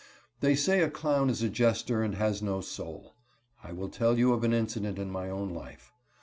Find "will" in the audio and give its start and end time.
3.71-3.89